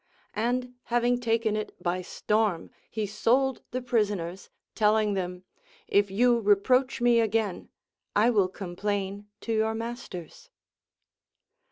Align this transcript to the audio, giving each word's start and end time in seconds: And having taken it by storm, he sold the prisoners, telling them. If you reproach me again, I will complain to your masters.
And 0.35 0.73
having 0.85 1.19
taken 1.19 1.55
it 1.55 1.75
by 1.79 2.01
storm, 2.01 2.71
he 2.89 3.05
sold 3.05 3.61
the 3.69 3.83
prisoners, 3.83 4.49
telling 4.73 5.13
them. 5.13 5.43
If 5.87 6.09
you 6.09 6.39
reproach 6.39 7.01
me 7.01 7.19
again, 7.19 7.69
I 8.15 8.31
will 8.31 8.47
complain 8.49 9.27
to 9.41 9.53
your 9.53 9.75
masters. 9.75 10.49